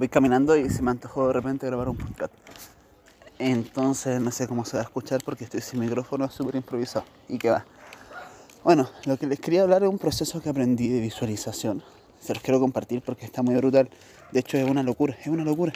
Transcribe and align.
voy 0.00 0.08
caminando 0.08 0.56
y 0.56 0.70
se 0.70 0.80
me 0.80 0.92
antojó 0.92 1.26
de 1.26 1.34
repente 1.34 1.66
grabar 1.66 1.90
un 1.90 1.96
podcast. 1.98 2.32
Entonces 3.38 4.18
no 4.18 4.30
sé 4.30 4.48
cómo 4.48 4.64
se 4.64 4.78
va 4.78 4.82
a 4.82 4.84
escuchar 4.84 5.20
porque 5.22 5.44
estoy 5.44 5.60
sin 5.60 5.78
micrófono, 5.78 6.30
súper 6.30 6.56
improvisado. 6.56 7.04
¿Y 7.28 7.36
qué 7.36 7.50
va? 7.50 7.66
Bueno, 8.64 8.88
lo 9.04 9.18
que 9.18 9.26
les 9.26 9.38
quería 9.38 9.60
hablar 9.60 9.82
es 9.82 9.90
un 9.90 9.98
proceso 9.98 10.40
que 10.40 10.48
aprendí 10.48 10.88
de 10.88 11.00
visualización. 11.00 11.82
Se 12.18 12.32
los 12.32 12.42
quiero 12.42 12.58
compartir 12.60 13.02
porque 13.02 13.26
está 13.26 13.42
muy 13.42 13.54
brutal. 13.56 13.90
De 14.32 14.40
hecho 14.40 14.56
es 14.56 14.64
una 14.64 14.82
locura, 14.82 15.18
es 15.20 15.26
una 15.26 15.44
locura. 15.44 15.74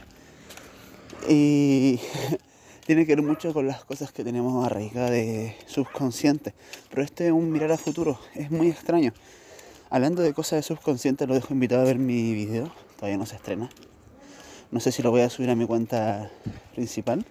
Y 1.28 2.00
tiene 2.86 3.04
que 3.04 3.16
ver 3.16 3.22
mucho 3.22 3.52
con 3.52 3.66
las 3.66 3.84
cosas 3.84 4.10
que 4.10 4.24
tenemos 4.24 4.64
arraigadas 4.64 5.10
de 5.10 5.54
subconsciente. 5.66 6.54
Pero 6.88 7.02
este 7.02 7.26
es 7.26 7.32
un 7.32 7.52
mirar 7.52 7.72
a 7.72 7.76
futuro, 7.76 8.18
es 8.34 8.50
muy 8.50 8.70
extraño. 8.70 9.12
Hablando 9.90 10.22
de 10.22 10.32
cosas 10.32 10.60
de 10.60 10.62
subconsciente, 10.62 11.26
lo 11.26 11.34
dejo 11.34 11.52
invitado 11.52 11.82
a 11.82 11.84
ver 11.84 11.98
mi 11.98 12.32
video, 12.32 12.72
todavía 12.96 13.18
no 13.18 13.26
se 13.26 13.36
estrena. 13.36 13.68
No 14.74 14.80
sé 14.80 14.90
si 14.90 15.04
lo 15.04 15.12
voy 15.12 15.20
a 15.20 15.30
subir 15.30 15.50
a 15.50 15.54
mi 15.54 15.68
cuenta 15.68 16.32
principal 16.74 17.24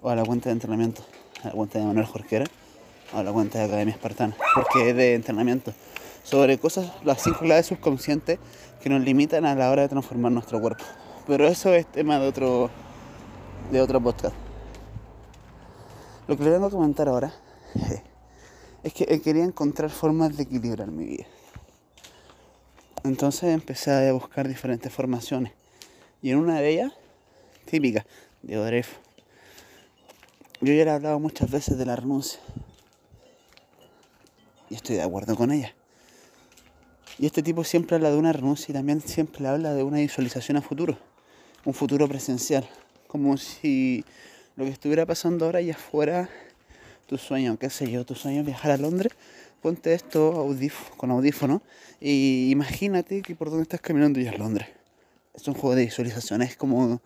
o 0.00 0.08
a 0.08 0.16
la 0.16 0.24
cuenta 0.24 0.48
de 0.48 0.54
entrenamiento, 0.54 1.02
a 1.42 1.48
la 1.48 1.52
cuenta 1.52 1.78
de 1.78 1.84
Manuel 1.84 2.06
Jorquera 2.06 2.46
o 3.12 3.18
a 3.18 3.22
la 3.22 3.30
cuenta 3.32 3.58
de 3.58 3.66
Academia 3.66 3.92
Espartana, 3.92 4.34
porque 4.54 4.88
es 4.88 4.96
de 4.96 5.14
entrenamiento 5.14 5.74
sobre 6.22 6.56
cosas, 6.56 6.90
las 7.04 7.22
cinco 7.22 7.40
claves 7.40 7.66
subconscientes 7.66 8.38
que 8.80 8.88
nos 8.88 9.02
limitan 9.02 9.44
a 9.44 9.54
la 9.54 9.70
hora 9.70 9.82
de 9.82 9.90
transformar 9.90 10.32
nuestro 10.32 10.58
cuerpo. 10.58 10.82
Pero 11.26 11.46
eso 11.46 11.70
es 11.74 11.84
tema 11.84 12.18
de 12.18 12.26
otro, 12.26 12.70
de 13.70 13.82
otro 13.82 14.00
podcast. 14.00 14.34
Lo 16.28 16.38
que 16.38 16.44
le 16.44 16.50
vengo 16.50 16.68
a 16.68 16.70
comentar 16.70 17.10
ahora 17.10 17.30
es 18.84 18.94
que 18.94 19.20
quería 19.20 19.44
encontrar 19.44 19.90
formas 19.90 20.34
de 20.34 20.44
equilibrar 20.44 20.90
mi 20.90 21.04
vida. 21.04 21.26
Entonces 23.04 23.52
empecé 23.52 24.08
a 24.08 24.12
buscar 24.14 24.48
diferentes 24.48 24.90
formaciones. 24.90 25.59
Y 26.22 26.30
en 26.30 26.38
una 26.38 26.60
de 26.60 26.68
ellas, 26.68 26.92
típica, 27.64 28.04
de 28.42 28.58
Odref, 28.58 28.96
yo 30.60 30.74
ya 30.74 30.84
le 30.84 30.90
he 30.90 30.94
hablado 30.94 31.18
muchas 31.18 31.50
veces 31.50 31.78
de 31.78 31.86
la 31.86 31.96
renuncia. 31.96 32.38
Y 34.68 34.74
estoy 34.74 34.96
de 34.96 35.02
acuerdo 35.02 35.34
con 35.34 35.50
ella. 35.52 35.74
Y 37.18 37.26
este 37.26 37.42
tipo 37.42 37.64
siempre 37.64 37.96
habla 37.96 38.10
de 38.10 38.18
una 38.18 38.32
renuncia 38.32 38.70
y 38.70 38.74
también 38.74 39.00
siempre 39.00 39.46
habla 39.46 39.74
de 39.74 39.82
una 39.82 39.98
visualización 39.98 40.58
a 40.58 40.62
futuro. 40.62 40.98
Un 41.64 41.74
futuro 41.74 42.08
presencial. 42.08 42.68
Como 43.06 43.36
si 43.36 44.04
lo 44.56 44.64
que 44.64 44.70
estuviera 44.70 45.06
pasando 45.06 45.46
ahora 45.46 45.60
ya 45.60 45.74
fuera 45.74 46.28
tu 47.06 47.18
sueño, 47.18 47.58
qué 47.58 47.70
sé 47.70 47.90
yo, 47.90 48.04
tu 48.04 48.14
sueño 48.14 48.40
es 48.40 48.46
viajar 48.46 48.70
a 48.70 48.76
Londres. 48.76 49.12
Ponte 49.62 49.92
esto 49.92 50.46
con 50.96 51.10
audífono 51.10 51.62
y 52.00 52.50
imagínate 52.50 53.22
que 53.22 53.34
por 53.34 53.50
donde 53.50 53.64
estás 53.64 53.80
caminando 53.80 54.20
ya 54.20 54.30
es 54.30 54.38
Londres. 54.38 54.79
Es 55.40 55.48
un 55.48 55.54
juego 55.54 55.74
de 55.74 55.86
visualización, 55.86 56.42
es 56.42 56.54
como 56.54 57.00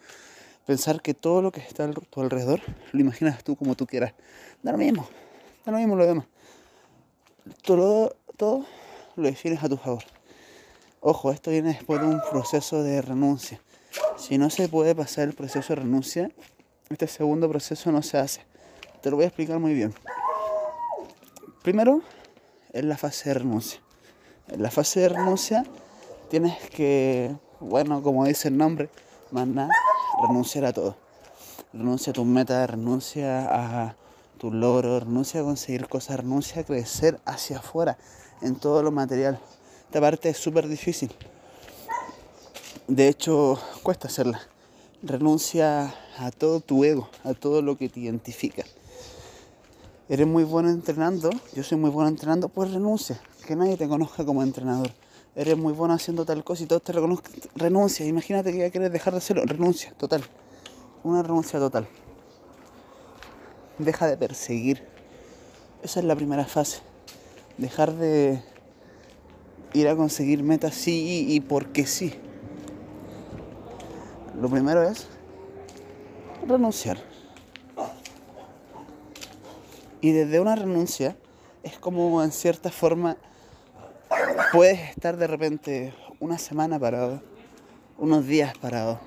pensar 0.67 1.01
que 1.01 1.15
todo 1.15 1.41
lo 1.41 1.53
que 1.53 1.61
está 1.61 1.85
a 1.85 1.91
tu 1.93 2.21
alrededor 2.21 2.61
lo 2.91 3.01
imaginas 3.01 3.45
tú 3.45 3.55
como 3.55 3.77
tú 3.77 3.87
quieras. 3.87 4.13
Da 4.61 4.73
lo 4.73 4.79
mismo, 4.79 5.09
da 5.65 5.71
lo 5.71 5.79
mismo 5.79 5.95
lo 5.95 6.05
demás. 6.05 6.27
Todo, 7.63 8.17
todo 8.37 8.67
lo 9.15 9.29
defines 9.29 9.63
a 9.63 9.69
tu 9.69 9.77
favor. 9.77 10.03
Ojo, 10.99 11.31
esto 11.31 11.53
viene 11.53 11.75
después 11.75 12.01
de 12.01 12.09
un 12.09 12.21
proceso 12.29 12.83
de 12.83 13.03
renuncia. 13.03 13.61
Si 14.17 14.37
no 14.37 14.51
se 14.51 14.69
puede 14.69 14.97
pasar 14.97 15.29
el 15.29 15.35
proceso 15.35 15.69
de 15.69 15.83
renuncia, 15.83 16.29
este 16.91 17.07
segundo 17.07 17.49
proceso 17.49 17.93
no 17.93 18.03
se 18.03 18.19
hace. 18.19 18.41
Te 19.01 19.11
lo 19.11 19.17
voy 19.17 19.27
a 19.27 19.29
explicar 19.29 19.61
muy 19.61 19.75
bien. 19.75 19.95
Primero, 21.63 22.03
es 22.73 22.85
la 22.85 22.97
fase 22.97 23.29
de 23.29 23.35
renuncia. 23.35 23.81
En 24.49 24.61
la 24.61 24.73
fase 24.73 25.01
de 25.01 25.09
renuncia 25.11 25.65
tienes 26.31 26.59
que, 26.71 27.37
bueno, 27.65 28.03
como 28.03 28.27
dice 28.27 28.49
el 28.49 28.57
nombre, 28.57 28.91
mandar 29.31 29.71
renunciar 30.29 30.67
a 30.67 30.73
todo. 30.73 30.97
Renuncia 31.73 32.11
a 32.11 32.15
tus 32.15 32.27
metas, 32.27 32.69
renuncia 32.69 33.85
a 33.87 33.97
tus 34.39 34.53
logros, 34.53 35.03
renuncia 35.03 35.41
a 35.41 35.45
conseguir 35.45 35.89
cosas, 35.89 36.19
renuncia 36.19 36.63
a 36.63 36.65
crecer 36.65 37.19
hacia 37.25 37.59
afuera 37.59 37.97
en 38.43 38.57
todo 38.57 38.83
lo 38.83 38.91
material. 38.91 39.41
Esta 39.87 40.01
parte 40.01 40.29
es 40.29 40.37
súper 40.37 40.69
difícil. 40.69 41.11
De 42.87 43.09
hecho, 43.09 43.59
cuesta 43.83 44.09
hacerla. 44.09 44.41
Renuncia 45.03 45.95
a 46.19 46.31
todo 46.31 46.61
tu 46.61 46.85
ego, 46.85 47.09
a 47.25 47.33
todo 47.33 47.63
lo 47.63 47.77
que 47.77 47.89
te 47.89 48.01
identifica. 48.01 48.65
Eres 50.09 50.27
muy 50.27 50.45
bueno 50.45 50.69
entrenando, 50.69 51.31
yo 51.55 51.63
soy 51.63 51.79
muy 51.79 51.91
bueno 51.91 52.11
entrenando, 52.11 52.49
pues 52.49 52.71
renuncia. 52.73 53.21
Que 53.47 53.57
nadie 53.57 53.77
te 53.77 53.89
conozca 53.89 54.25
como 54.25 54.43
entrenador 54.43 54.91
eres 55.37 55.57
muy 55.57 55.73
bueno 55.73 55.95
haciendo 55.95 56.25
tal 56.25 56.45
cosa 56.45 56.63
y 56.63 56.67
todos 56.67 56.83
te 56.83 56.93
reconozcan, 56.93 57.33
renuncia. 57.57 58.07
Imagínate 58.07 58.53
que 58.53 58.59
ya 58.59 58.71
quieres 58.71 58.93
dejar 58.93 59.13
de 59.13 59.19
hacerlo, 59.19 59.43
renuncia, 59.45 59.93
total. 59.97 60.23
Una 61.03 61.23
renuncia 61.23 61.59
total. 61.59 61.89
Deja 63.79 64.07
de 64.07 64.17
perseguir. 64.17 64.85
Esa 65.83 66.01
es 66.01 66.07
la 66.07 66.17
primera 66.17 66.45
fase. 66.45 66.81
Dejar 67.59 67.93
de 67.95 68.43
ir 69.73 69.89
a 69.89 69.97
conseguir 69.97 70.43
metas 70.43 70.75
sí 70.75 71.27
y 71.29 71.41
porque 71.41 71.87
sí. 71.87 72.15
Lo 74.41 74.49
primero 74.49 74.83
es 74.83 75.07
renunciar. 76.47 76.99
Y 80.01 80.13
desde 80.13 80.41
una 80.41 80.55
renuncia 80.55 81.17
es 81.63 81.79
como 81.79 82.23
en 82.23 82.31
cierta 82.31 82.71
forma 82.71 83.17
puedes 84.55 84.79
estar 84.91 85.17
de 85.17 85.27
repente 85.27 85.93
una 86.21 86.39
semana 86.39 86.79
parado, 86.79 87.21
unos 87.99 88.25
días 88.25 88.57
parado, 88.57 89.01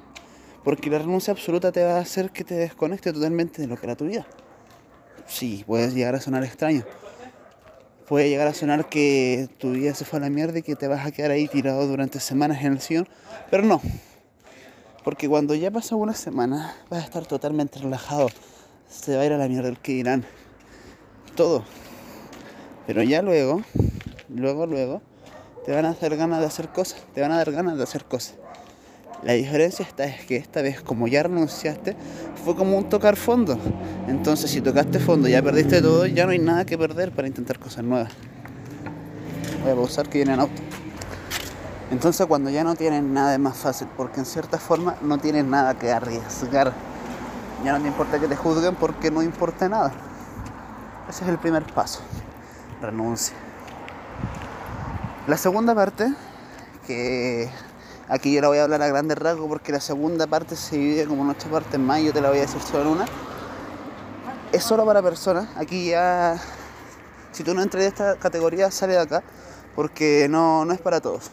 porque 0.66 0.90
la 0.90 1.00
renuncia 1.00 1.31
absoluta 1.31 1.72
te 1.72 1.85
va 1.85 1.96
a 1.96 2.02
hacer 2.02 2.31
que 2.31 2.44
te 2.44 2.56
desconecte 2.56 3.13
totalmente 3.13 3.62
de 3.62 3.69
lo 3.69 3.78
que 3.78 3.85
era 3.85 3.96
tu 3.96 4.08
vida. 4.08 4.28
Sí, 5.25 5.63
puedes 5.66 5.94
llegar 5.94 6.16
a 6.16 6.19
sonar 6.19 6.44
extraño. 6.44 6.84
Puede 8.09 8.28
llegar 8.28 8.50
a 8.50 8.53
sonar 8.53 8.90
que 8.90 9.47
tu 9.58 9.72
vida 9.72 9.94
se 9.94 10.03
fue 10.03 10.19
a 10.19 10.24
la 10.24 10.30
mierda 10.30 10.59
y 10.59 10.63
que 10.63 10.75
te 10.75 10.90
vas 10.90 11.06
a 11.06 11.12
quedar 11.12 11.31
ahí 11.31 11.47
tirado 11.47 11.88
durante 11.88 12.19
semanas 12.19 12.62
en 12.66 12.74
el 12.74 12.81
sillón, 12.81 13.08
pero 13.50 13.64
no. 13.64 13.81
Porque 15.06 15.29
cuando 15.29 15.56
ya 15.56 15.72
pasa 15.72 15.96
una 15.96 16.14
semana 16.14 16.75
vas 16.90 17.03
a 17.03 17.06
estar 17.06 17.25
totalmente 17.25 17.79
relajado. 17.79 18.28
Se 18.90 19.16
va 19.16 19.22
a 19.22 19.25
ir 19.25 19.31
a 19.31 19.38
la 19.38 19.47
mierda 19.47 19.69
el 19.69 19.79
que 19.79 19.94
dirán. 19.94 20.25
Todo. 21.35 21.64
Pero 22.85 23.02
ya 23.03 23.22
luego, 23.22 23.62
luego, 24.29 24.66
luego, 24.66 25.02
te 25.67 25.75
van 25.75 25.83
a 25.83 25.89
hacer 25.89 26.16
ganas 26.16 26.39
de 26.39 26.45
hacer 26.45 26.69
cosas, 26.69 27.01
te 27.13 27.19
van 27.19 27.33
a 27.33 27.35
dar 27.35 27.51
ganas 27.51 27.75
de 27.75 27.83
hacer 27.83 28.05
cosas. 28.05 28.35
La 29.22 29.33
diferencia 29.33 29.83
está 29.83 30.05
es 30.05 30.23
que 30.23 30.38
esta 30.38 30.61
vez 30.61 30.79
como 30.79 31.09
ya 31.09 31.23
renunciaste, 31.23 31.94
fue 32.45 32.55
como 32.55 32.78
un 32.78 32.88
tocar 32.88 33.17
fondo. 33.17 33.59
Entonces 34.07 34.50
si 34.50 34.61
tocaste 34.61 34.97
fondo, 35.00 35.28
ya 35.28 35.41
perdiste 35.41 35.81
todo, 35.81 36.05
ya 36.05 36.23
no 36.23 36.31
hay 36.31 36.39
nada 36.39 36.63
que 36.63 36.78
perder 36.78 37.11
para 37.11 37.28
intentar 37.28 37.59
cosas 37.59 37.83
nuevas. 37.83 38.13
Voy 39.61 39.73
a 39.73 39.75
pausar 39.75 40.07
que 40.07 40.19
vienen 40.19 40.39
auto. 40.39 40.61
Entonces 41.91 42.25
cuando 42.28 42.49
ya 42.49 42.63
no 42.63 42.75
tienes 42.75 43.03
nada 43.03 43.34
es 43.34 43.39
más 43.39 43.57
fácil, 43.57 43.89
porque 43.97 44.22
en 44.22 44.25
cierta 44.25 44.59
forma 44.59 44.95
no 45.01 45.17
tienes 45.17 45.44
nada 45.44 45.78
que 45.78 45.91
arriesgar. 45.91 46.72
Ya 47.66 47.73
no 47.73 47.81
te 47.81 47.89
importa 47.89 48.22
que 48.22 48.29
te 48.29 48.38
juzguen 48.38 48.75
porque 48.75 49.11
no 49.11 49.22
importa 49.22 49.67
nada. 49.67 49.91
Ese 51.09 51.25
es 51.25 51.29
el 51.29 51.39
primer 51.39 51.63
paso. 51.63 51.99
Renuncia. 52.81 53.35
La 55.28 55.36
segunda 55.36 55.76
parte, 55.76 56.14
que 56.86 57.50
aquí 58.08 58.34
yo 58.34 58.40
la 58.40 58.48
voy 58.48 58.60
a 58.60 58.64
hablar 58.64 58.82
a 58.82 58.88
grandes 58.88 59.18
rasgos 59.18 59.50
porque 59.50 59.74
la 59.74 59.82
segunda 59.82 60.26
parte 60.26 60.56
se 60.56 60.78
divide 60.78 61.06
como 61.06 61.24
en 61.24 61.32
ocho 61.32 61.50
partes 61.50 61.78
más 61.78 62.00
y 62.00 62.06
yo 62.06 62.14
te 62.14 62.22
la 62.22 62.30
voy 62.30 62.38
a 62.38 62.42
decir 62.42 62.62
solo 62.62 62.94
una. 62.94 63.04
Es 64.54 64.64
solo 64.64 64.86
para 64.86 65.02
personas. 65.02 65.50
Aquí 65.58 65.90
ya, 65.90 66.40
si 67.34 67.44
tú 67.44 67.54
no 67.54 67.62
entras 67.62 67.84
en 67.84 67.90
esta 67.90 68.16
categoría, 68.16 68.72
sale 68.72 68.94
de 68.94 69.00
acá 69.00 69.22
porque 69.76 70.28
no, 70.30 70.64
no 70.64 70.72
es 70.72 70.79
para 70.79 71.02
todos. 71.02 71.30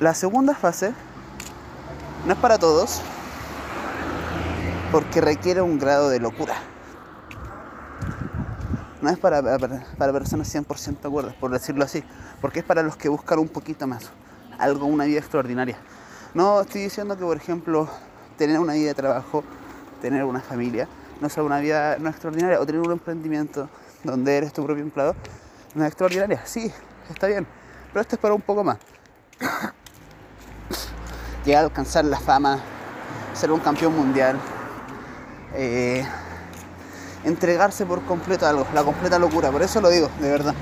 La 0.00 0.14
segunda 0.14 0.54
fase 0.54 0.94
no 2.24 2.32
es 2.32 2.38
para 2.38 2.56
todos 2.56 3.02
porque 4.90 5.20
requiere 5.20 5.60
un 5.60 5.78
grado 5.78 6.08
de 6.08 6.20
locura 6.20 6.54
no 9.06 9.12
es 9.12 9.18
para, 9.18 9.40
para, 9.40 10.12
personas 10.12 10.52
100% 10.52 11.00
de 11.00 11.08
acuerdo, 11.08 11.32
por 11.38 11.52
decirlo 11.52 11.84
así, 11.84 12.02
porque 12.40 12.58
es 12.58 12.64
para 12.64 12.82
los 12.82 12.96
que 12.96 13.08
buscan 13.08 13.38
un 13.38 13.46
poquito 13.46 13.86
más, 13.86 14.10
algo, 14.58 14.86
una 14.86 15.04
vida 15.04 15.20
extraordinaria. 15.20 15.78
No 16.34 16.60
estoy 16.60 16.82
diciendo 16.82 17.16
que, 17.16 17.22
por 17.22 17.36
ejemplo, 17.36 17.88
tener 18.36 18.58
una 18.58 18.72
vida 18.72 18.88
de 18.88 18.94
trabajo, 18.94 19.44
tener 20.02 20.24
una 20.24 20.40
familia, 20.40 20.88
no 21.20 21.28
sea 21.28 21.44
una 21.44 21.60
vida 21.60 21.98
no 22.00 22.10
extraordinaria, 22.10 22.60
o 22.60 22.66
tener 22.66 22.80
un 22.80 22.90
emprendimiento 22.90 23.68
donde 24.02 24.38
eres 24.38 24.52
tu 24.52 24.64
propio 24.64 24.82
empleado, 24.82 25.14
no 25.76 25.84
es 25.84 25.88
extraordinaria. 25.88 26.44
Sí, 26.44 26.72
está 27.08 27.28
bien, 27.28 27.46
pero 27.92 28.00
esto 28.00 28.16
es 28.16 28.20
para 28.20 28.34
un 28.34 28.42
poco 28.42 28.64
más. 28.64 28.78
Llegar 31.44 31.62
a 31.62 31.66
alcanzar 31.66 32.04
la 32.06 32.18
fama, 32.18 32.58
ser 33.34 33.52
un 33.52 33.60
campeón 33.60 33.94
mundial. 33.94 34.36
Eh, 35.54 36.04
entregarse 37.26 37.84
por 37.84 38.02
completo 38.04 38.46
a 38.46 38.50
algo, 38.50 38.66
la 38.72 38.84
completa 38.84 39.18
locura, 39.18 39.50
por 39.50 39.62
eso 39.62 39.80
lo 39.80 39.90
digo, 39.90 40.08
de 40.20 40.30
verdad. 40.30 40.54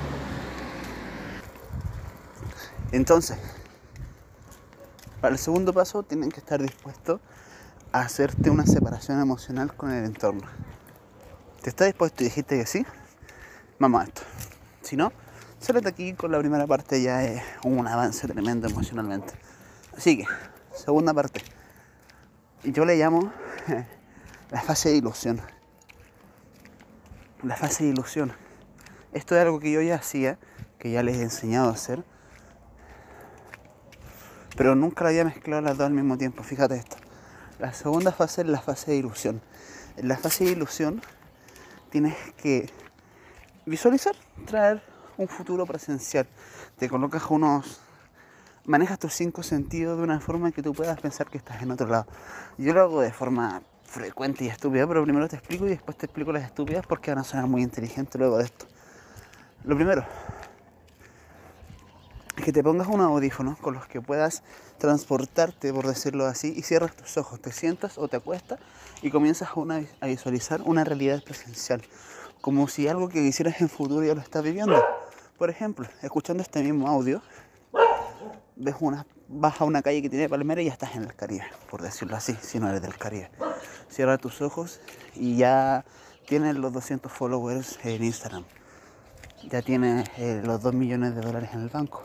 Para 5.20 5.32
el 5.32 5.38
segundo 5.38 5.72
paso 5.72 6.02
tienen 6.02 6.30
que 6.30 6.40
estar 6.40 6.60
dispuestos 6.60 7.20
a 7.92 8.00
hacerte 8.00 8.50
una 8.50 8.66
separación 8.66 9.20
emocional 9.20 9.74
con 9.74 9.90
el 9.90 10.04
entorno. 10.04 10.42
¿Te 11.60 11.70
estás 11.70 11.86
dispuesto 11.86 12.22
y 12.22 12.26
dijiste 12.26 12.58
que 12.58 12.66
sí? 12.66 12.86
Vamos 13.78 14.02
a 14.02 14.04
esto. 14.04 14.22
Si 14.82 14.96
no, 14.96 15.12
sálete 15.60 15.88
aquí 15.88 16.14
con 16.14 16.32
la 16.32 16.38
primera 16.38 16.66
parte 16.66 17.02
ya 17.02 17.24
es 17.24 17.42
un 17.62 17.86
avance 17.86 18.26
tremendo 18.26 18.68
emocionalmente. 18.68 19.34
Así 19.96 20.18
que, 20.18 20.26
segunda 20.74 21.12
parte. 21.12 21.42
Y 22.62 22.72
yo 22.72 22.84
le 22.84 22.96
llamo 22.96 23.32
la 24.50 24.62
fase 24.62 24.90
de 24.90 24.96
ilusión. 24.96 25.40
La 27.44 27.56
fase 27.56 27.84
de 27.84 27.90
ilusión. 27.90 28.32
Esto 29.12 29.36
es 29.36 29.42
algo 29.42 29.60
que 29.60 29.70
yo 29.70 29.82
ya 29.82 29.96
hacía, 29.96 30.38
que 30.78 30.90
ya 30.90 31.02
les 31.02 31.18
he 31.18 31.22
enseñado 31.22 31.68
a 31.68 31.72
hacer, 31.72 32.02
pero 34.56 34.74
nunca 34.74 35.04
la 35.04 35.10
había 35.10 35.26
mezclado 35.26 35.60
las 35.60 35.76
dos 35.76 35.88
al 35.88 35.92
mismo 35.92 36.16
tiempo. 36.16 36.42
Fíjate 36.42 36.76
esto. 36.76 36.96
La 37.58 37.74
segunda 37.74 38.12
fase 38.12 38.40
es 38.40 38.48
la 38.48 38.62
fase 38.62 38.92
de 38.92 38.96
ilusión. 38.96 39.42
En 39.98 40.08
la 40.08 40.16
fase 40.16 40.44
de 40.44 40.52
ilusión 40.52 41.02
tienes 41.90 42.16
que 42.38 42.70
visualizar, 43.66 44.14
traer 44.46 44.82
un 45.18 45.28
futuro 45.28 45.66
presencial. 45.66 46.26
Te 46.78 46.88
colocas 46.88 47.24
unos... 47.28 47.80
Manejas 48.64 48.98
tus 48.98 49.12
cinco 49.12 49.42
sentidos 49.42 49.98
de 49.98 50.04
una 50.04 50.18
forma 50.18 50.50
que 50.50 50.62
tú 50.62 50.72
puedas 50.72 50.98
pensar 50.98 51.28
que 51.28 51.36
estás 51.36 51.60
en 51.60 51.70
otro 51.70 51.86
lado. 51.88 52.06
Yo 52.56 52.72
lo 52.72 52.80
hago 52.80 53.02
de 53.02 53.12
forma 53.12 53.62
frecuente 53.94 54.44
y 54.44 54.48
estúpida, 54.48 54.86
pero 54.88 55.04
primero 55.04 55.28
te 55.28 55.36
explico 55.36 55.66
y 55.66 55.70
después 55.70 55.96
te 55.96 56.06
explico 56.06 56.32
las 56.32 56.42
estúpidas 56.42 56.84
porque 56.86 57.12
van 57.12 57.20
a 57.20 57.24
sonar 57.24 57.46
muy 57.46 57.62
inteligentes 57.62 58.16
luego 58.16 58.38
de 58.38 58.44
esto. 58.44 58.66
Lo 59.64 59.76
primero, 59.76 60.04
que 62.44 62.52
te 62.52 62.62
pongas 62.62 62.88
un 62.88 63.00
audífono 63.00 63.56
con 63.60 63.74
los 63.74 63.86
que 63.86 64.00
puedas 64.00 64.42
transportarte, 64.78 65.72
por 65.72 65.86
decirlo 65.86 66.26
así, 66.26 66.52
y 66.56 66.62
cierras 66.62 66.96
tus 66.96 67.16
ojos, 67.16 67.40
te 67.40 67.52
sientas 67.52 67.96
o 67.96 68.08
te 68.08 68.16
acuestas 68.16 68.58
y 69.00 69.10
comienzas 69.10 69.50
a, 70.00 70.06
visualizar 70.06 70.60
una 70.62 70.82
realidad 70.82 71.22
presencial, 71.22 71.80
como 72.40 72.66
si 72.66 72.88
algo 72.88 73.08
que 73.08 73.22
hicieras 73.22 73.60
en 73.60 73.68
futuro 73.68 74.04
ya 74.04 74.14
lo 74.14 74.20
estás 74.20 74.42
viviendo. 74.42 74.82
Por 75.38 75.50
ejemplo, 75.50 75.86
escuchando 76.02 76.42
este 76.42 76.62
mismo 76.62 76.88
audio, 76.88 77.22
ves 78.56 78.74
una, 78.80 79.06
vas 79.28 79.60
a 79.60 79.64
una 79.64 79.82
calle 79.82 80.02
que 80.02 80.10
tiene 80.10 80.28
palmera 80.28 80.62
y 80.62 80.66
ya 80.66 80.72
estás 80.72 80.94
en 80.96 81.02
el 81.02 81.14
Caribe, 81.14 81.44
por 81.70 81.82
decirlo 81.82 82.16
así, 82.16 82.36
si 82.40 82.58
no 82.58 82.68
eres 82.68 82.82
del 82.82 82.96
Caribe. 82.96 83.30
Cierra 83.88 84.18
tus 84.18 84.40
ojos 84.42 84.80
y 85.14 85.36
ya 85.36 85.84
tienes 86.26 86.56
los 86.56 86.72
200 86.72 87.10
followers 87.10 87.78
en 87.84 88.04
Instagram. 88.04 88.44
Ya 89.50 89.62
tienes 89.62 90.08
eh, 90.18 90.40
los 90.44 90.62
2 90.62 90.74
millones 90.74 91.14
de 91.14 91.20
dólares 91.20 91.50
en 91.52 91.60
el 91.60 91.68
banco 91.68 92.02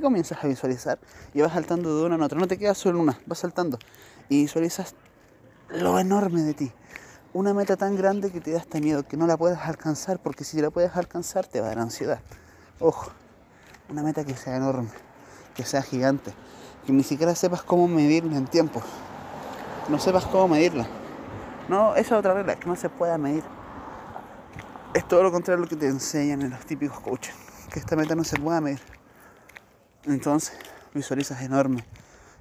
comienzas 0.00 0.42
a 0.42 0.48
visualizar 0.48 0.98
y 1.34 1.40
vas 1.40 1.52
saltando 1.52 1.96
de 1.96 2.04
una 2.04 2.16
en 2.16 2.22
otra. 2.22 2.38
No 2.38 2.48
te 2.48 2.58
quedas 2.58 2.78
solo 2.78 2.98
en 2.98 3.02
una, 3.02 3.20
vas 3.26 3.38
saltando 3.38 3.78
y 4.28 4.42
visualizas 4.42 4.94
lo 5.68 5.98
enorme 5.98 6.42
de 6.42 6.54
ti. 6.54 6.72
Una 7.32 7.54
meta 7.54 7.76
tan 7.76 7.94
grande 7.94 8.32
que 8.32 8.40
te 8.40 8.50
da 8.50 8.58
este 8.58 8.80
miedo, 8.80 9.04
que 9.04 9.16
no 9.16 9.26
la 9.26 9.36
puedes 9.36 9.58
alcanzar, 9.58 10.18
porque 10.18 10.42
si 10.42 10.60
la 10.60 10.70
puedes 10.70 10.96
alcanzar 10.96 11.46
te 11.46 11.60
va 11.60 11.66
a 11.66 11.68
dar 11.70 11.78
ansiedad. 11.78 12.20
Ojo, 12.80 13.12
una 13.88 14.02
meta 14.02 14.24
que 14.24 14.34
sea 14.34 14.56
enorme, 14.56 14.88
que 15.54 15.64
sea 15.64 15.82
gigante, 15.82 16.32
que 16.86 16.92
ni 16.92 17.02
siquiera 17.02 17.34
sepas 17.34 17.62
cómo 17.62 17.88
medirla 17.88 18.36
en 18.36 18.46
tiempo. 18.46 18.82
No 19.88 19.98
sepas 19.98 20.26
cómo 20.26 20.48
medirla. 20.48 20.86
No, 21.68 21.94
esa 21.94 22.14
es 22.14 22.18
otra 22.18 22.34
regla, 22.34 22.56
que 22.56 22.66
no 22.66 22.76
se 22.76 22.88
pueda 22.88 23.18
medir. 23.18 23.44
Es 24.94 25.06
todo 25.06 25.22
lo 25.22 25.30
contrario 25.30 25.62
a 25.62 25.64
lo 25.64 25.68
que 25.68 25.76
te 25.76 25.86
enseñan 25.86 26.42
en 26.42 26.50
los 26.50 26.66
típicos 26.66 27.00
coaches, 27.00 27.34
que 27.72 27.78
esta 27.78 27.96
meta 27.96 28.14
no 28.14 28.24
se 28.24 28.36
pueda 28.38 28.60
medir. 28.60 28.80
Entonces 30.04 30.56
visualizas 30.94 31.42
enorme, 31.42 31.84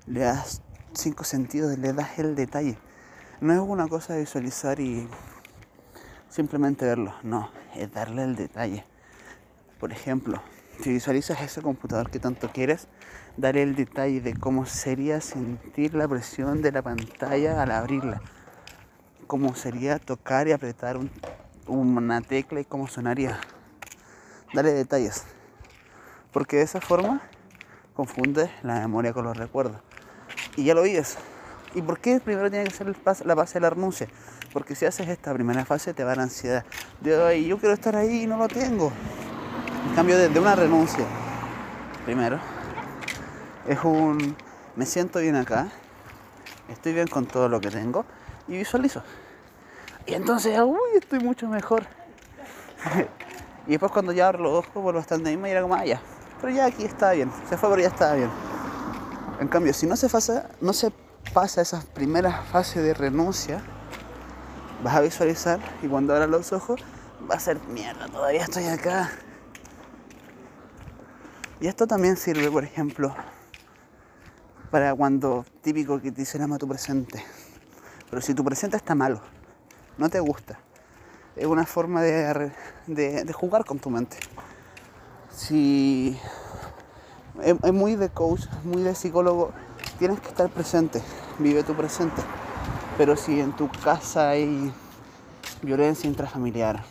le 0.07 0.21
das 0.21 0.61
cinco 0.93 1.23
sentidos, 1.23 1.77
le 1.77 1.93
das 1.93 2.17
el 2.17 2.35
detalle. 2.35 2.77
No 3.41 3.53
es 3.53 3.59
una 3.59 3.87
cosa 3.87 4.15
visualizar 4.15 4.79
y 4.79 5.07
simplemente 6.29 6.85
verlo, 6.85 7.13
no, 7.23 7.51
es 7.75 7.91
darle 7.91 8.23
el 8.23 8.35
detalle. 8.35 8.85
Por 9.79 9.91
ejemplo, 9.91 10.41
si 10.81 10.91
visualizas 10.91 11.41
ese 11.41 11.61
computador 11.61 12.09
que 12.09 12.19
tanto 12.19 12.49
quieres, 12.51 12.87
darle 13.37 13.63
el 13.63 13.75
detalle 13.75 14.21
de 14.21 14.33
cómo 14.33 14.65
sería 14.65 15.19
sentir 15.21 15.93
la 15.93 16.07
presión 16.07 16.61
de 16.61 16.71
la 16.71 16.81
pantalla 16.81 17.61
al 17.61 17.71
abrirla. 17.71 18.21
Cómo 19.27 19.55
sería 19.55 19.99
tocar 19.99 20.47
y 20.47 20.53
apretar 20.53 20.97
una 21.67 22.21
tecla 22.21 22.61
y 22.61 22.65
cómo 22.65 22.87
sonaría. 22.87 23.39
Dale 24.53 24.71
detalles. 24.71 25.25
Porque 26.31 26.57
de 26.57 26.63
esa 26.63 26.81
forma 26.81 27.21
confunde 27.93 28.49
la 28.63 28.79
memoria 28.79 29.13
con 29.13 29.25
los 29.25 29.37
recuerdos. 29.37 29.81
Y 30.55 30.63
ya 30.63 30.73
lo 30.73 30.83
vives. 30.83 31.17
¿Y 31.75 31.81
por 31.81 31.99
qué 31.99 32.19
primero 32.19 32.49
tiene 32.49 32.65
que 32.65 32.73
ser 32.73 32.87
la 33.25 33.35
fase 33.35 33.53
de 33.55 33.59
la 33.59 33.69
renuncia? 33.69 34.07
Porque 34.53 34.73
si 34.73 34.85
haces 34.85 35.07
esta 35.09 35.33
primera 35.33 35.65
fase 35.65 35.93
te 35.93 36.03
va 36.03 36.13
a 36.13 36.15
dar 36.15 36.23
ansiedad. 36.23 36.65
De, 37.01 37.43
yo 37.45 37.59
quiero 37.59 37.73
estar 37.73 37.95
ahí 37.95 38.23
y 38.23 38.27
no 38.27 38.37
lo 38.37 38.47
tengo. 38.47 38.91
En 39.87 39.95
cambio, 39.95 40.17
de 40.17 40.39
una 40.39 40.55
renuncia, 40.55 41.05
primero, 42.05 42.39
es 43.67 43.83
un, 43.83 44.35
me 44.75 44.85
siento 44.85 45.19
bien 45.19 45.35
acá, 45.35 45.67
estoy 46.69 46.93
bien 46.93 47.07
con 47.07 47.25
todo 47.25 47.47
lo 47.47 47.61
que 47.61 47.69
tengo 47.69 48.05
y 48.47 48.57
visualizo. 48.57 49.03
Y 50.05 50.13
entonces, 50.15 50.59
uy, 50.59 50.97
estoy 50.97 51.19
mucho 51.19 51.47
mejor. 51.47 51.85
y 53.67 53.71
después 53.71 53.91
cuando 53.91 54.11
ya 54.11 54.27
abro 54.27 54.43
los 54.43 54.65
ojos, 54.65 54.83
vuelvo 54.83 54.99
a 54.99 55.01
estar 55.01 55.19
de 55.19 55.31
misma 55.31 55.49
y 55.49 55.51
era 55.51 55.61
como, 55.61 55.75
ah, 55.75 55.85
ya, 55.85 56.01
pero 56.41 56.53
ya 56.53 56.65
aquí 56.65 56.83
está 56.83 57.11
bien, 57.11 57.31
se 57.47 57.57
fue 57.57 57.69
pero 57.69 57.81
ya 57.81 57.89
está 57.89 58.15
bien. 58.15 58.29
En 59.39 59.47
cambio, 59.47 59.73
si 59.73 59.85
no 59.85 59.95
se 59.95 60.09
pasa, 60.09 60.49
no 60.61 60.73
se 60.73 60.91
pasa 61.33 61.61
esa 61.61 61.83
primera 61.93 62.41
fase 62.51 62.81
de 62.81 62.93
renuncia, 62.93 63.61
vas 64.83 64.95
a 64.95 65.01
visualizar 65.01 65.59
y 65.83 65.87
cuando 65.87 66.13
abras 66.13 66.29
los 66.29 66.53
ojos 66.53 66.81
va 67.29 67.35
a 67.35 67.39
ser 67.39 67.59
mierda, 67.67 68.07
todavía 68.07 68.41
estoy 68.41 68.65
acá. 68.65 69.11
Y 71.61 71.67
esto 71.67 71.87
también 71.87 72.17
sirve, 72.17 72.49
por 72.49 72.63
ejemplo, 72.63 73.15
para 74.71 74.95
cuando 74.95 75.45
típico 75.61 76.01
que 76.01 76.11
te 76.11 76.21
dicen 76.21 76.41
ama 76.41 76.57
tu 76.57 76.67
presente. 76.67 77.23
Pero 78.09 78.21
si 78.21 78.33
tu 78.33 78.43
presente 78.43 78.77
está 78.77 78.95
malo, 78.95 79.21
no 79.97 80.09
te 80.09 80.19
gusta, 80.19 80.59
es 81.35 81.45
una 81.45 81.65
forma 81.65 82.01
de, 82.01 82.51
de 82.87 83.33
jugar 83.33 83.65
con 83.65 83.79
tu 83.79 83.89
mente 83.89 84.17
si 85.39 86.17
es, 87.41 87.73
muy 87.73 87.95
de 87.95 88.09
coach, 88.09 88.45
muy 88.63 88.83
de 88.83 88.93
psicólogo, 88.93 89.51
tienes 89.97 90.19
que 90.19 90.27
estar 90.27 90.49
presente, 90.49 91.01
vive 91.39 91.63
tu 91.63 91.73
presente. 91.73 92.21
Pero 92.97 93.15
si 93.15 93.39
en 93.39 93.55
tu 93.55 93.69
casa 93.69 94.29
hay 94.29 94.71
violencia 95.61 96.09
intrafamiliar, 96.09 96.83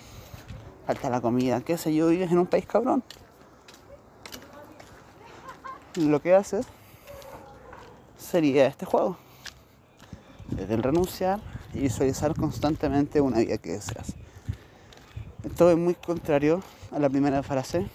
falta 0.87 1.10
la 1.10 1.20
comida, 1.20 1.60
qué 1.60 1.76
sé 1.76 1.94
yo, 1.94 2.08
vives 2.08 2.30
en 2.32 2.38
un 2.38 2.46
país 2.46 2.64
cabrón, 2.66 3.02
lo 6.06 6.20
que 6.22 6.34
haces 6.34 6.66
sería 8.18 8.66
este 8.66 8.86
juego. 8.86 9.16
Desde 10.50 10.74
el 10.74 10.82
renunciar 10.82 11.40
y 11.74 11.80
visualizar 11.80 12.34
constantemente 12.34 13.20
una 13.20 13.38
vida 13.38 13.58
que 13.58 13.72
deseas. 13.72 14.14
Esto 15.44 15.70
es 15.70 15.76
muy 15.76 15.94
contrario 15.94 16.62
a 16.90 16.98
la 16.98 17.08
primera 17.08 17.42
frase 17.42 17.86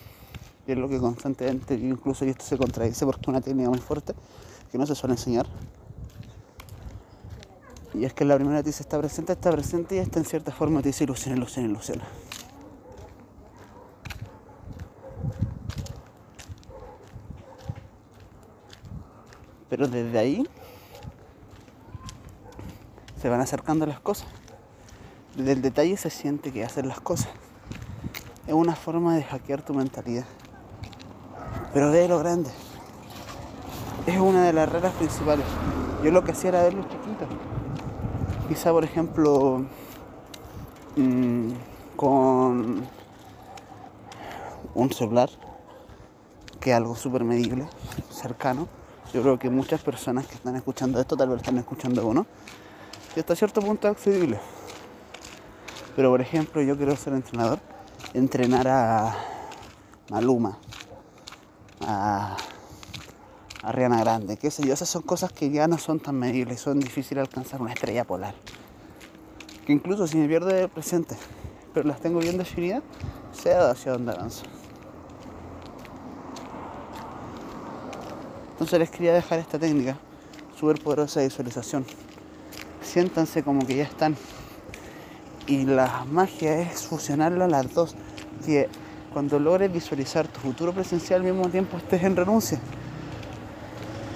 y 0.65 0.71
es 0.71 0.77
lo 0.77 0.87
que 0.87 0.99
constantemente, 0.99 1.73
incluso 1.75 2.25
esto 2.25 2.45
se 2.45 2.57
contradice 2.57 3.05
porque 3.05 3.21
es 3.21 3.27
una 3.27 3.41
técnica 3.41 3.69
muy 3.69 3.79
fuerte 3.79 4.13
que 4.71 4.77
no 4.77 4.85
se 4.85 4.95
suele 4.95 5.15
enseñar. 5.15 5.45
Y 7.93 8.05
es 8.05 8.13
que 8.13 8.25
la 8.25 8.35
primera 8.35 8.63
te 8.63 8.69
dice 8.69 8.81
está 8.81 8.97
presente, 8.97 9.33
está 9.33 9.51
presente 9.51 9.95
y 9.95 9.99
esta 9.99 10.19
en 10.19 10.25
cierta 10.25 10.51
forma 10.51 10.81
dice 10.81 11.03
ilusión, 11.03 11.35
ilusión, 11.37 11.65
ilusión. 11.65 12.01
Pero 19.73 19.87
desde 19.87 20.19
ahí 20.19 20.47
se 23.19 23.27
van 23.27 23.41
acercando 23.41 23.87
las 23.87 23.99
cosas. 23.99 24.27
Desde 25.35 25.53
el 25.53 25.63
detalle 25.63 25.97
se 25.97 26.11
siente 26.11 26.51
que 26.51 26.63
hacen 26.63 26.87
las 26.87 27.01
cosas. 27.01 27.29
Es 28.45 28.53
una 28.53 28.75
forma 28.75 29.15
de 29.15 29.23
hackear 29.23 29.63
tu 29.63 29.73
mentalidad. 29.73 30.25
Pero 31.73 31.89
ve 31.89 32.07
lo 32.07 32.19
grande. 32.19 32.51
Es 34.05 34.19
una 34.19 34.43
de 34.45 34.53
las 34.53 34.69
reglas 34.71 34.93
principales. 34.93 35.45
Yo 36.03 36.11
lo 36.11 36.23
que 36.23 36.33
hacía 36.33 36.49
era 36.49 36.61
verlo 36.61 36.83
chiquito. 36.83 37.25
Quizá, 38.47 38.71
por 38.71 38.83
ejemplo, 38.83 39.65
mm, 40.97 41.49
con 41.95 42.87
un 44.75 44.93
celular, 44.93 45.31
que 46.59 46.69
es 46.69 46.77
algo 46.77 46.95
súper 46.95 47.23
medible, 47.23 47.67
cercano. 48.11 48.67
Yo 49.13 49.21
creo 49.21 49.37
que 49.37 49.49
muchas 49.49 49.81
personas 49.81 50.25
que 50.25 50.33
están 50.33 50.55
escuchando 50.55 50.99
esto 50.99 51.15
tal 51.15 51.29
vez 51.29 51.37
están 51.37 51.57
escuchando 51.59 52.05
uno. 52.07 52.25
Y 53.15 53.19
hasta 53.19 53.35
cierto 53.35 53.61
punto 53.61 53.87
es 53.87 53.91
accesible. 53.91 54.39
Pero 55.95 56.09
por 56.09 56.19
ejemplo, 56.19 56.61
yo 56.63 56.75
quiero 56.75 56.95
ser 56.95 57.13
entrenador, 57.13 57.59
entrenar 58.15 58.67
a 58.67 59.15
Maluma, 60.09 60.57
a 61.81 62.35
Ariana 63.61 63.99
Grande, 63.99 64.37
qué 64.37 64.49
sé 64.49 64.65
yo, 64.65 64.73
esas 64.73 64.89
son 64.89 65.03
cosas 65.03 65.31
que 65.31 65.51
ya 65.51 65.67
no 65.67 65.77
son 65.77 65.99
tan 65.99 66.15
medibles, 66.17 66.59
son 66.59 66.79
difíciles 66.79 67.21
alcanzar 67.21 67.61
una 67.61 67.73
estrella 67.73 68.03
polar. 68.03 68.33
Que 69.67 69.73
incluso 69.73 70.07
si 70.07 70.17
me 70.17 70.27
pierdo 70.27 70.49
el 70.49 70.69
presente, 70.69 71.15
pero 71.73 71.87
las 71.87 72.01
tengo 72.01 72.19
bien 72.19 72.37
definidas, 72.37 72.81
sé 73.31 73.53
hacia 73.53 73.91
dónde 73.91 74.13
avanzo. 74.13 74.43
Entonces 78.63 78.79
les 78.79 78.91
quería 78.91 79.13
dejar 79.13 79.39
esta 79.39 79.59
técnica 79.59 79.97
súper 80.57 80.81
poderosa 80.81 81.19
de 81.19 81.27
visualización. 81.27 81.85
Siéntanse 82.81 83.43
como 83.43 83.67
que 83.67 83.75
ya 83.75 83.83
están. 83.83 84.15
Y 85.47 85.65
la 85.65 86.05
magia 86.09 86.61
es 86.61 86.83
fusionarlo 86.83 87.43
a 87.43 87.49
las 87.49 87.73
dos. 87.73 87.93
Que 88.45 88.69
cuando 89.11 89.37
logres 89.37 89.69
visualizar 89.69 90.29
tu 90.29 90.39
futuro 90.39 90.71
presencial 90.71 91.19
al 91.19 91.27
mismo 91.27 91.49
tiempo 91.49 91.75
estés 91.75 92.03
en 92.03 92.15
renuncia. 92.15 92.57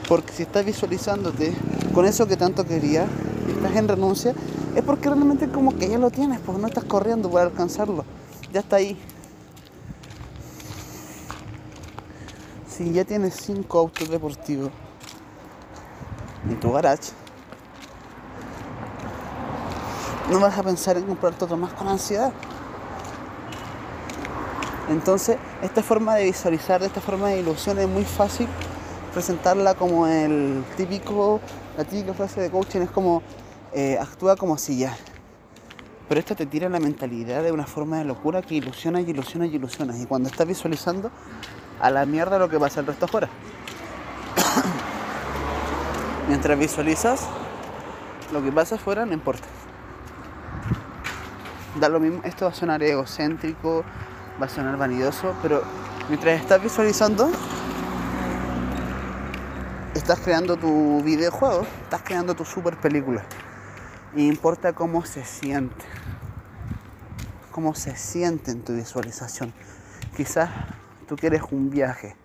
Porque 0.07 0.31
si 0.31 0.43
estás 0.43 0.63
visualizándote 0.63 1.53
con 1.93 2.05
eso 2.05 2.25
que 2.25 2.37
tanto 2.37 2.63
querías 2.63 3.09
estás 3.53 3.75
en 3.75 3.89
renuncia, 3.89 4.33
es 4.77 4.81
porque 4.81 5.09
realmente 5.09 5.49
como 5.49 5.77
que 5.77 5.89
ya 5.89 5.97
lo 5.97 6.09
tienes, 6.09 6.39
porque 6.39 6.61
no 6.61 6.67
estás 6.67 6.85
corriendo 6.85 7.29
para 7.29 7.47
alcanzarlo. 7.47 8.05
Ya 8.53 8.61
está 8.61 8.77
ahí. 8.77 8.97
Si 12.77 12.91
ya 12.91 13.03
tienes 13.03 13.33
cinco 13.33 13.79
autos 13.79 14.07
deportivos 14.07 14.69
en 16.47 16.59
tu 16.59 16.71
garage, 16.71 17.11
no 20.29 20.39
vas 20.39 20.55
a 20.55 20.61
pensar 20.61 20.95
en 20.95 21.05
comprarte 21.05 21.45
otro 21.45 21.57
más 21.57 21.73
con 21.73 21.87
ansiedad. 21.87 22.31
Entonces, 24.89 25.37
esta 25.63 25.81
forma 25.81 26.17
de 26.17 26.25
visualizar, 26.25 26.83
esta 26.83 27.01
forma 27.01 27.29
de 27.29 27.39
ilusión 27.39 27.79
es 27.79 27.87
muy 27.87 28.05
fácil 28.05 28.47
presentarla 29.11 29.73
como 29.73 30.05
el 30.05 30.63
típico, 30.77 31.41
la 31.75 31.83
típica 31.83 32.13
frase 32.13 32.41
de 32.41 32.51
coaching 32.51 32.81
es 32.81 32.91
como 32.91 33.23
eh, 33.73 33.97
actúa 33.99 34.35
como 34.35 34.55
si 34.55 34.77
ya. 34.77 34.95
Pero 36.07 36.19
esto 36.19 36.35
te 36.35 36.45
tira 36.45 36.69
la 36.69 36.79
mentalidad 36.79 37.41
de 37.41 37.51
una 37.51 37.65
forma 37.65 37.97
de 37.97 38.05
locura 38.05 38.43
que 38.43 38.53
ilusiona 38.53 39.01
y 39.01 39.09
ilusiona 39.09 39.47
y 39.47 39.55
ilusiona. 39.55 39.97
Y 39.97 40.05
cuando 40.05 40.29
estás 40.29 40.45
visualizando, 40.45 41.09
a 41.79 41.89
la 41.89 42.05
mierda 42.05 42.39
lo 42.39 42.49
que 42.49 42.59
pasa 42.59 42.79
el 42.79 42.87
resto 42.87 43.05
afuera. 43.05 43.29
Mientras 46.27 46.57
visualizas, 46.57 47.27
lo 48.31 48.43
que 48.43 48.51
pasa 48.51 48.75
afuera 48.75 49.05
no 49.05 49.13
importa. 49.13 49.47
Da 51.79 51.89
lo 51.89 51.99
mismo, 51.99 52.21
esto 52.23 52.45
va 52.45 52.51
a 52.51 52.53
sonar 52.53 52.81
egocéntrico, 52.81 53.83
va 54.41 54.47
a 54.47 54.49
sonar 54.49 54.77
vanidoso, 54.77 55.35
pero 55.41 55.61
mientras 56.09 56.39
estás 56.39 56.61
visualizando, 56.61 57.29
estás 59.93 60.19
creando 60.19 60.57
tu 60.57 61.01
videojuego, 61.03 61.65
estás 61.83 62.01
creando 62.03 62.35
tu 62.35 62.45
super 62.45 62.77
película. 62.77 63.23
Y 64.15 64.27
importa 64.27 64.73
cómo 64.73 65.05
se 65.05 65.23
siente. 65.23 65.85
Cómo 67.51 67.75
se 67.75 67.95
siente 67.95 68.51
en 68.51 68.63
tu 68.63 68.73
visualización. 68.73 69.53
Quizás 70.15 70.49
tú 71.07 71.15
quieres 71.15 71.41
un 71.51 71.69
viaje. 71.69 72.15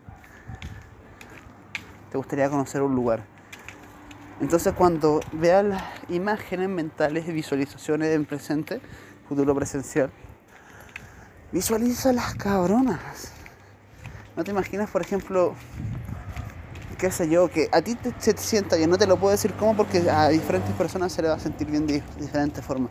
Te 2.10 2.18
gustaría 2.18 2.50
conocer 2.50 2.82
un 2.82 2.94
lugar. 2.94 3.24
Entonces 4.40 4.72
cuando 4.74 5.20
veas 5.32 5.64
las 5.64 5.82
imágenes 6.08 6.68
mentales 6.68 7.28
y 7.28 7.32
visualizaciones 7.32 8.08
en 8.14 8.24
presente, 8.24 8.80
futuro 9.28 9.54
presencial, 9.54 10.10
visualiza 11.52 12.12
las 12.12 12.34
cabronas. 12.34 13.32
¿No 14.36 14.44
te 14.44 14.50
imaginas, 14.50 14.90
por 14.90 15.02
ejemplo, 15.02 15.54
qué 16.98 17.10
sé 17.10 17.28
yo, 17.28 17.48
que 17.48 17.68
a 17.72 17.82
ti 17.82 17.94
te, 17.94 18.14
se 18.18 18.34
te 18.34 18.40
sienta 18.40 18.76
bien, 18.76 18.88
no 18.90 18.98
te 18.98 19.06
lo 19.06 19.16
puedo 19.16 19.32
decir 19.32 19.52
cómo 19.54 19.76
porque 19.76 20.08
a 20.10 20.28
diferentes 20.28 20.74
personas 20.74 21.12
se 21.12 21.22
le 21.22 21.28
va 21.28 21.34
a 21.34 21.40
sentir 21.40 21.68
bien 21.68 21.86
de 21.86 22.02
diferentes 22.18 22.64
formas. 22.64 22.90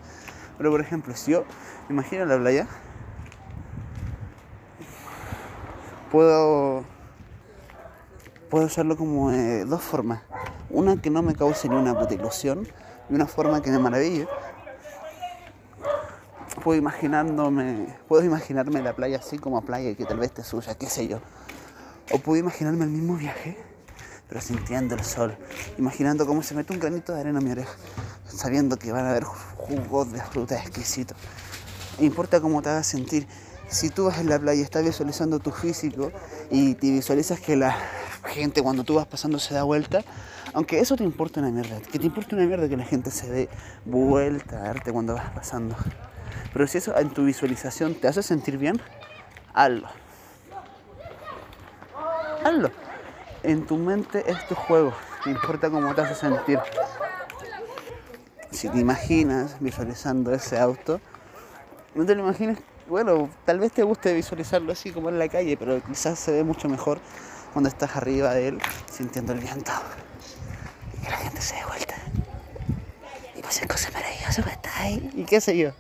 Pero 0.58 0.70
por 0.70 0.82
ejemplo, 0.82 1.16
si 1.16 1.32
yo 1.32 1.46
imagino 1.90 2.26
la 2.26 2.38
playa, 2.38 2.68
puedo 6.12 6.84
puedo 8.50 8.66
hacerlo 8.66 8.98
como 8.98 9.32
dos 9.32 9.82
formas. 9.82 10.22
Una 10.70 11.02
que 11.02 11.10
no 11.10 11.22
me 11.22 11.36
cause 11.36 11.70
ni 11.70 11.76
una 11.76 11.98
puta 11.98 12.14
ilusión 12.14 12.68
y 13.10 13.16
una 13.16 13.28
forma 13.28 13.62
que 13.62 13.72
me 13.72 13.80
maraville. 13.80 14.28
Puedo 16.64 16.78
imaginándome, 16.78 17.88
puedo 18.08 18.24
imaginarme 18.24 18.82
la 18.82 18.94
playa 18.94 19.18
así 19.18 19.40
como 19.40 19.62
playa 19.62 19.96
que 19.96 20.06
tal 20.06 20.20
vez 20.20 20.32
te 20.32 20.44
suya, 20.44 20.76
qué 20.76 20.88
sé 20.88 21.08
yo. 21.08 21.20
O 22.12 22.20
puedo 22.20 22.40
imaginarme 22.40 22.84
el 22.84 22.92
mismo 22.92 23.16
viaje 23.16 23.58
pero 24.32 24.40
sintiendo 24.40 24.96
el 24.96 25.04
sol, 25.04 25.38
imaginando 25.78 26.26
cómo 26.26 26.42
se 26.42 26.56
mete 26.56 26.72
un 26.72 26.80
granito 26.80 27.14
de 27.14 27.20
arena 27.20 27.40
a 27.40 27.42
mi 27.42 27.52
oreja, 27.52 27.76
sabiendo 28.26 28.78
que 28.78 28.90
van 28.94 29.06
a 29.06 29.10
haber 29.10 29.26
jugos 29.26 30.10
de 30.14 30.22
fruta 30.22 30.56
exquisitos. 30.56 31.18
No 32.00 32.06
importa 32.06 32.40
cómo 32.40 32.62
te 32.62 32.70
hagas 32.70 32.88
sentir, 32.88 33.28
si 33.72 33.90
tú 33.90 34.06
vas 34.06 34.20
en 34.20 34.30
la 34.30 34.38
playa 34.38 34.60
y 34.60 34.64
estás 34.64 34.84
visualizando 34.84 35.40
tu 35.40 35.52
físico 35.52 36.12
y 36.50 36.76
te 36.76 36.92
visualizas 36.92 37.40
que 37.40 37.56
la 37.56 37.76
gente 38.26 38.62
cuando 38.62 38.84
tú 38.84 38.96
vas 38.96 39.08
pasando 39.08 39.40
se 39.40 39.54
da 39.54 39.64
vuelta, 39.64 40.04
aunque 40.54 40.80
eso 40.80 40.96
te 40.96 41.04
importa 41.04 41.40
una 41.40 41.50
mierda, 41.50 41.80
que 41.80 41.98
te 41.98 42.06
importa 42.06 42.36
una 42.36 42.46
mierda 42.46 42.70
que 42.70 42.78
la 42.78 42.86
gente 42.86 43.10
se 43.10 43.30
dé 43.30 43.50
vuelta 43.86 44.58
a 44.58 44.64
darte 44.64 44.92
cuando 44.92 45.16
vas 45.16 45.32
pasando. 45.32 45.76
Pero 46.54 46.68
si 46.68 46.78
eso 46.78 46.96
en 46.98 47.10
tu 47.10 47.26
visualización 47.26 47.96
te 47.96 48.08
hace 48.08 48.22
sentir 48.22 48.58
bien, 48.58 48.80
hazlo. 49.54 49.88
Hazlo 52.44 52.72
en 53.44 53.66
tu 53.66 53.78
mente 53.78 54.24
es 54.30 54.48
tu 54.48 54.56
juego, 54.56 54.94
no 55.26 55.32
importa 55.32 55.70
cómo 55.70 55.94
te 55.96 56.02
hace 56.02 56.16
sentir. 56.16 56.60
Si 58.52 58.70
te 58.70 58.80
imaginas 58.80 59.58
visualizando 59.60 60.34
ese 60.34 60.60
auto, 60.60 61.00
no 61.96 62.06
te 62.06 62.16
lo 62.16 62.24
imagines, 62.24 62.60
bueno, 62.92 63.30
tal 63.46 63.58
vez 63.58 63.72
te 63.72 63.84
guste 63.84 64.14
visualizarlo 64.14 64.74
así 64.74 64.92
como 64.92 65.08
en 65.08 65.18
la 65.18 65.30
calle, 65.30 65.56
pero 65.56 65.82
quizás 65.82 66.20
se 66.20 66.34
ve 66.34 66.44
mucho 66.44 66.68
mejor 66.68 67.00
cuando 67.54 67.70
estás 67.70 67.96
arriba 67.96 68.34
de 68.34 68.50
él 68.50 68.60
sintiendo 68.92 69.32
el 69.32 69.40
viento 69.40 69.72
y 70.98 71.02
que 71.02 71.10
la 71.10 71.16
gente 71.16 71.42
se 71.42 71.56
dé 71.56 71.66
vuelta 71.66 71.96
y 73.34 73.42
pasen 73.42 73.70
cosas 73.70 73.94
maravillosas 73.94 74.44
que 74.44 74.52
está 74.52 74.78
ahí 74.82 75.10
y 75.16 75.24
qué 75.24 75.40
sé 75.40 75.58
yo. 75.58 75.72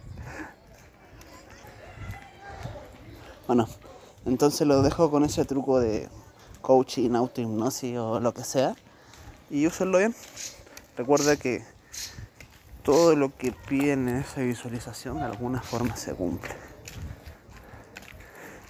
Bueno, 3.45 3.67
entonces 4.25 4.65
lo 4.65 4.81
dejo 4.81 5.11
con 5.11 5.25
ese 5.25 5.43
truco 5.43 5.81
de 5.81 6.07
coaching, 6.61 7.13
autohipnosis 7.15 7.97
o 7.97 8.21
lo 8.21 8.33
que 8.33 8.45
sea. 8.45 8.73
Y 9.49 9.67
úsenlo 9.67 9.97
bien. 9.97 10.15
Recuerda 10.95 11.35
que 11.35 11.65
todo 12.83 13.17
lo 13.17 13.35
que 13.35 13.51
piden 13.51 14.07
en 14.07 14.15
esa 14.15 14.39
visualización 14.39 15.17
de 15.17 15.23
alguna 15.23 15.61
forma 15.61 15.97
se 15.97 16.13
cumple. 16.13 16.70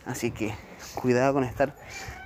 Así 0.05 0.31
que 0.31 0.53
cuidado 0.95 1.33
con 1.33 1.43
estar 1.43 1.75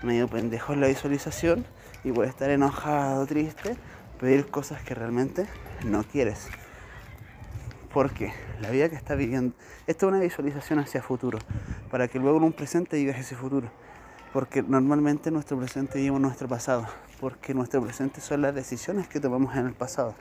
medio 0.04 0.28
pendejo 0.28 0.74
en 0.74 0.82
la 0.82 0.88
visualización 0.88 1.66
y 2.04 2.12
por 2.12 2.26
estar 2.26 2.50
enojado, 2.50 3.26
triste, 3.26 3.76
pedir 4.20 4.48
cosas 4.48 4.82
que 4.82 4.96
realmente 4.96 5.46
no 5.84 6.04
quieres. 6.04 6.48
Porque 7.94 8.34
la 8.62 8.70
vida 8.70 8.90
que 8.90 8.96
estás 8.96 9.18
viviendo, 9.18 9.56
esto 9.88 10.08
es 10.08 10.14
una 10.14 10.22
visualización 10.22 10.80
hacia 10.80 11.02
futuro, 11.02 11.40
para 11.90 12.08
que 12.08 12.20
luego 12.20 12.38
en 12.38 12.44
un 12.44 12.54
presente 12.54 12.98
vivas 12.98 13.18
ese 13.18 13.36
futuro 13.36 13.70
porque 14.36 14.62
normalmente 14.62 15.32
nuestro 15.32 15.58
presente 15.58 15.98
vivimos 15.98 16.20
nuestro 16.20 16.50
pasado, 16.50 16.86
porque 17.22 17.54
nuestro 17.54 17.82
presente 17.82 18.20
son 18.20 18.42
las 18.42 18.54
decisiones 18.54 19.08
que 19.08 19.22
tomamos 19.22 19.56
en 19.56 19.66
el 19.66 19.72
pasado. 19.72 20.14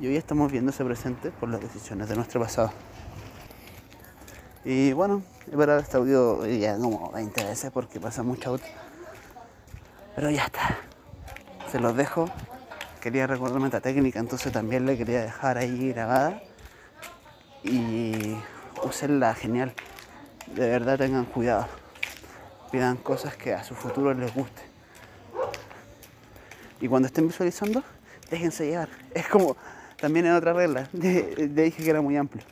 Y 0.00 0.08
hoy 0.08 0.16
estamos 0.16 0.50
viendo 0.50 0.72
ese 0.72 0.84
presente 0.84 1.30
por 1.30 1.48
las 1.48 1.60
decisiones 1.60 2.08
de 2.08 2.16
nuestro 2.16 2.40
pasado. 2.40 2.72
Y 4.64 4.92
bueno, 4.92 5.22
he 5.50 5.56
parado 5.56 5.80
este 5.80 5.96
audio 5.96 6.46
ya 6.46 6.76
como 6.78 7.10
20 7.12 7.44
veces 7.44 7.70
porque 7.70 8.00
pasa 8.00 8.22
mucho 8.22 8.50
auto. 8.50 8.64
Pero 10.16 10.30
ya 10.30 10.44
está. 10.44 10.78
Se 11.70 11.78
los 11.78 11.96
dejo. 11.96 12.28
Quería 13.00 13.26
recordarme 13.26 13.66
esta 13.66 13.80
técnica, 13.80 14.18
entonces 14.18 14.52
también 14.52 14.86
le 14.86 14.96
quería 14.96 15.22
dejar 15.22 15.58
ahí 15.58 15.92
grabada. 15.92 16.42
Y 17.62 18.36
usenla 18.82 19.34
genial. 19.34 19.74
De 20.54 20.68
verdad 20.68 20.98
tengan 20.98 21.24
cuidado 21.24 21.66
pidan 22.74 22.96
cosas 22.96 23.36
que 23.36 23.54
a 23.54 23.62
su 23.62 23.76
futuro 23.76 24.12
les 24.14 24.34
guste. 24.34 24.62
Y 26.80 26.88
cuando 26.88 27.06
estén 27.06 27.28
visualizando, 27.28 27.84
déjense 28.28 28.66
llevar. 28.66 28.88
Es 29.14 29.28
como, 29.28 29.56
también 30.00 30.26
en 30.26 30.32
otra 30.32 30.52
regla, 30.54 30.88
le 30.92 31.46
dije 31.46 31.84
que 31.84 31.88
era 31.88 32.02
muy 32.02 32.16
amplio. 32.16 32.42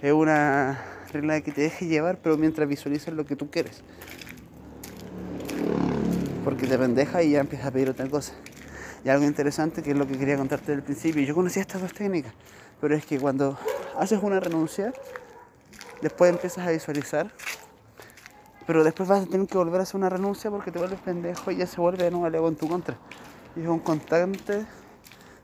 Es 0.00 0.10
una 0.10 0.82
regla 1.12 1.34
de 1.34 1.42
que 1.42 1.52
te 1.52 1.60
dejes 1.60 1.88
llevar, 1.88 2.18
pero 2.22 2.36
mientras 2.36 2.68
visualizas 2.68 3.14
lo 3.14 3.24
que 3.24 3.36
tú 3.36 3.50
quieres. 3.50 3.82
Porque 6.44 6.66
te 6.66 6.78
pendeja 6.78 7.22
y 7.22 7.32
ya 7.32 7.40
empiezas 7.40 7.68
a 7.68 7.70
pedir 7.70 7.90
otra 7.90 8.08
cosa. 8.08 8.32
Y 9.04 9.08
algo 9.08 9.24
interesante 9.24 9.82
que 9.82 9.92
es 9.92 9.96
lo 9.96 10.06
que 10.06 10.16
quería 10.16 10.36
contarte 10.36 10.66
desde 10.66 10.80
el 10.80 10.82
principio. 10.82 11.22
Yo 11.22 11.34
conocía 11.34 11.62
estas 11.62 11.82
dos 11.82 11.92
técnicas, 11.92 12.32
pero 12.80 12.94
es 12.94 13.06
que 13.06 13.18
cuando 13.18 13.58
haces 13.98 14.20
una 14.22 14.40
renuncia, 14.40 14.92
después 16.00 16.32
empiezas 16.32 16.66
a 16.66 16.70
visualizar 16.70 17.30
pero 18.66 18.84
después 18.84 19.08
vas 19.08 19.22
a 19.22 19.26
tener 19.26 19.46
que 19.46 19.58
volver 19.58 19.80
a 19.80 19.82
hacer 19.82 19.96
una 19.96 20.08
renuncia 20.08 20.50
porque 20.50 20.70
te 20.70 20.78
vuelves 20.78 21.00
pendejo 21.00 21.50
y 21.50 21.56
ya 21.56 21.66
se 21.66 21.80
vuelve 21.80 22.04
de 22.04 22.10
nuevo 22.10 22.26
el 22.26 22.34
ego 22.34 22.48
en 22.48 22.56
tu 22.56 22.68
contra. 22.68 22.96
Y 23.56 23.60
es 23.60 23.68
un 23.68 23.80
constante 23.80 24.66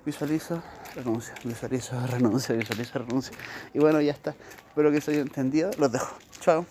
visualizo, 0.04 0.62
renuncio, 0.98 1.32
visualizo, 1.44 2.06
renuncio, 2.06 2.56
visualizo, 2.56 2.98
renuncio. 2.98 3.32
Y 3.72 3.78
bueno, 3.78 4.00
ya 4.00 4.12
está. 4.12 4.34
Espero 4.68 4.90
que 4.90 5.00
se 5.00 5.12
haya 5.12 5.20
entendido. 5.20 5.70
Los 5.78 5.92
dejo. 5.92 6.16
Chao. 6.40 6.66